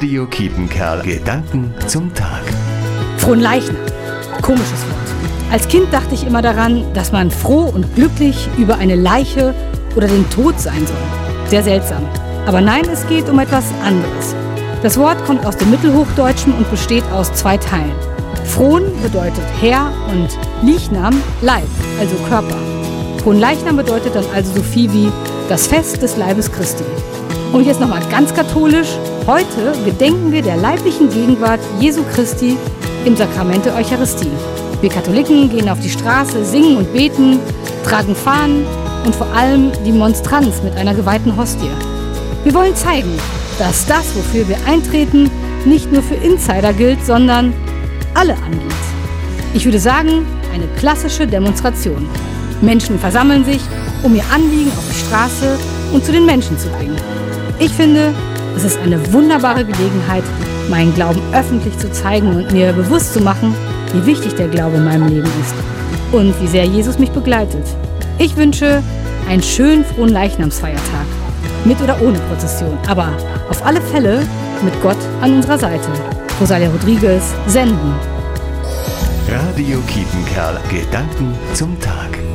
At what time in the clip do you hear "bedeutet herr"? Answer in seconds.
19.02-19.92